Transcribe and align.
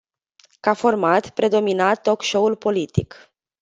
Ca 0.59 0.73
format, 0.73 1.29
predomina 1.29 1.93
talk 1.95 2.21
show-ul 2.31 2.55
politic. 2.69 3.25